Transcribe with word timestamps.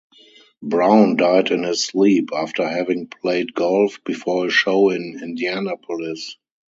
Brown 0.63 1.15
died 1.15 1.51
in 1.51 1.61
his 1.61 1.83
sleep, 1.83 2.31
after 2.35 2.67
having 2.67 3.05
played 3.05 3.53
golf, 3.53 4.03
before 4.03 4.47
a 4.47 4.49
show 4.49 4.89
in 4.89 5.19
Indianapolis. 5.21 6.37